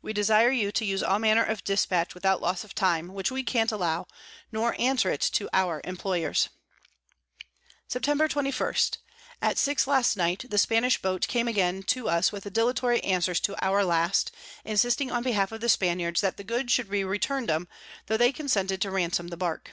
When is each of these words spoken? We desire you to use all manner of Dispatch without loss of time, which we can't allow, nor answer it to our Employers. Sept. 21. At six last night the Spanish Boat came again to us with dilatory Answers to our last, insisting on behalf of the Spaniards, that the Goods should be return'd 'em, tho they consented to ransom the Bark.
We 0.00 0.14
desire 0.14 0.50
you 0.50 0.72
to 0.72 0.86
use 0.86 1.02
all 1.02 1.18
manner 1.18 1.44
of 1.44 1.62
Dispatch 1.62 2.14
without 2.14 2.40
loss 2.40 2.64
of 2.64 2.74
time, 2.74 3.12
which 3.12 3.30
we 3.30 3.42
can't 3.42 3.70
allow, 3.70 4.06
nor 4.50 4.74
answer 4.80 5.10
it 5.10 5.20
to 5.34 5.50
our 5.52 5.82
Employers. 5.84 6.48
Sept. 7.86 8.30
21. 8.30 8.74
At 9.42 9.58
six 9.58 9.86
last 9.86 10.16
night 10.16 10.46
the 10.48 10.56
Spanish 10.56 11.02
Boat 11.02 11.28
came 11.28 11.46
again 11.46 11.82
to 11.82 12.08
us 12.08 12.32
with 12.32 12.50
dilatory 12.54 13.02
Answers 13.04 13.38
to 13.40 13.62
our 13.62 13.84
last, 13.84 14.32
insisting 14.64 15.12
on 15.12 15.22
behalf 15.22 15.52
of 15.52 15.60
the 15.60 15.68
Spaniards, 15.68 16.22
that 16.22 16.38
the 16.38 16.42
Goods 16.44 16.72
should 16.72 16.88
be 16.88 17.04
return'd 17.04 17.50
'em, 17.50 17.68
tho 18.06 18.16
they 18.16 18.32
consented 18.32 18.80
to 18.80 18.90
ransom 18.90 19.28
the 19.28 19.36
Bark. 19.36 19.72